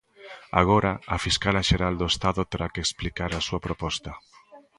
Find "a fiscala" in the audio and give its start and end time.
1.15-1.61